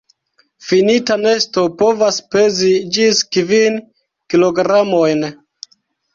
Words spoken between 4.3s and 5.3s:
kilogramojn..